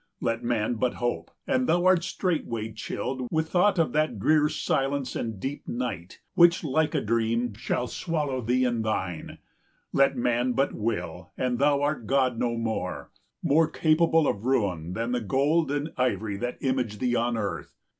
[0.19, 4.49] 80 Let man but hope, and thou art straightway chilled With thought of that drear
[4.49, 9.37] silence and deep night Which, like a dream, shall swallow thee and thine:
[9.93, 13.11] Let man but will, and thou art god no more,
[13.43, 17.75] More capable of ruin than the gold 85 And ivory that image thee on earth.